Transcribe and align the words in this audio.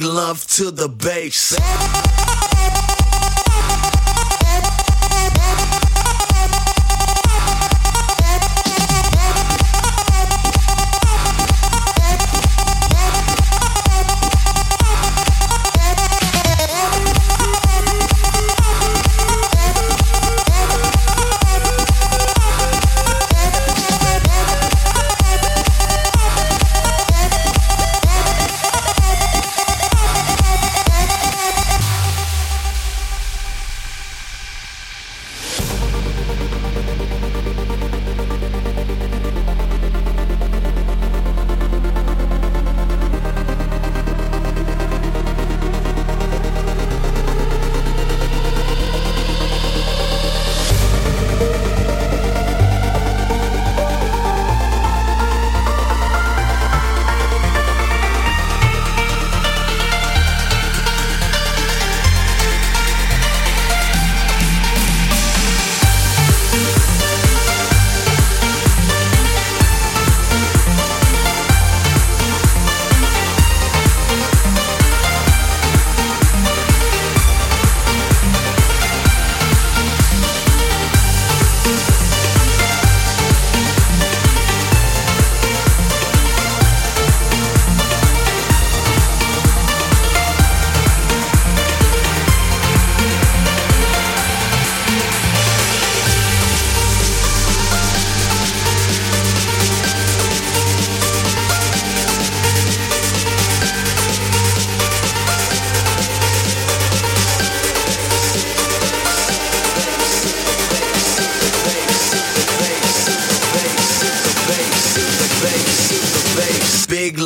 love 0.00 0.46
to 0.46 0.70
the 0.70 0.88
bass. 0.88 2.21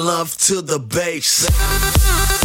Love 0.07 0.37
to 0.39 0.63
the 0.63 0.79
bass. 0.79 2.36